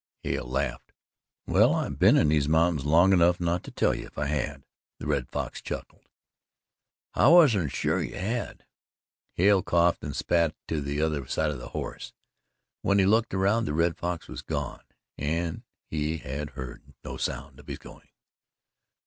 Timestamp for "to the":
10.69-11.03